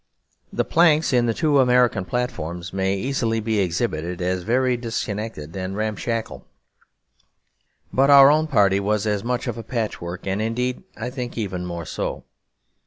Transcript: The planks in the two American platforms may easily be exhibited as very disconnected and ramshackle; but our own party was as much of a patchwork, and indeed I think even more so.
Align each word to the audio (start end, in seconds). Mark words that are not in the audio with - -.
The 0.51 0.65
planks 0.65 1.13
in 1.13 1.27
the 1.27 1.33
two 1.35 1.59
American 1.59 2.05
platforms 2.05 2.73
may 2.73 2.95
easily 2.95 3.39
be 3.39 3.59
exhibited 3.59 4.19
as 4.19 4.41
very 4.41 4.75
disconnected 4.75 5.55
and 5.55 5.75
ramshackle; 5.77 6.43
but 7.93 8.09
our 8.09 8.31
own 8.31 8.47
party 8.47 8.79
was 8.79 9.05
as 9.05 9.23
much 9.23 9.45
of 9.45 9.59
a 9.59 9.63
patchwork, 9.63 10.25
and 10.25 10.41
indeed 10.41 10.81
I 10.97 11.11
think 11.11 11.37
even 11.37 11.67
more 11.67 11.85
so. 11.85 12.23